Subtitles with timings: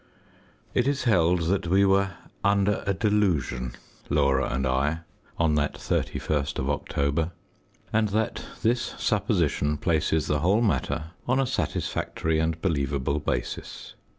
[0.73, 2.13] It is held that we were
[2.43, 3.73] "under a delusion,"
[4.09, 5.01] Laura and I,
[5.37, 7.29] on that 31st of October;
[7.93, 13.93] and that this supposition places the whole matter on a satisfactory and believable basis.